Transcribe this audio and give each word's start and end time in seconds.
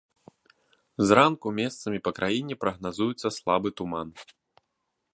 Зранку 1.09 1.47
месцамі 1.59 1.99
па 2.07 2.11
краіне 2.21 2.53
прагназуецца 2.65 3.27
слабы 3.39 3.69
туман. 3.83 4.07